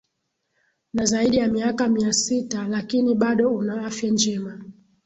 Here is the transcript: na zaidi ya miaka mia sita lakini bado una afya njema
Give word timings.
na 0.93 1.05
zaidi 1.05 1.37
ya 1.37 1.47
miaka 1.47 1.87
mia 1.87 2.13
sita 2.13 2.67
lakini 2.67 3.15
bado 3.15 3.49
una 3.49 3.85
afya 3.85 4.09
njema 4.09 4.61